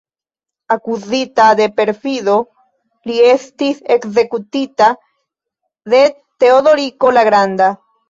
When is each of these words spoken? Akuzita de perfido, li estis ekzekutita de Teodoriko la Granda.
Akuzita 0.75 1.49
de 1.59 1.67
perfido, 1.81 2.39
li 3.11 3.19
estis 3.35 3.85
ekzekutita 3.99 4.91
de 5.97 6.05
Teodoriko 6.19 7.17
la 7.17 7.31
Granda. 7.33 7.75